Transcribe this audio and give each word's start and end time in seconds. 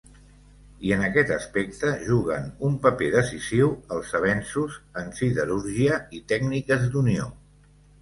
I 0.87 0.93
en 0.95 1.03
aquest 1.07 1.33
aspecte 1.35 1.91
juguen 2.07 2.49
un 2.71 2.79
paper 2.87 3.11
decisiu 3.17 3.71
els 3.99 4.17
avenços 4.23 4.83
en 5.05 5.15
siderúrgia 5.23 6.05
i 6.23 6.27
tècniques 6.37 6.93
d'unió. 6.95 7.33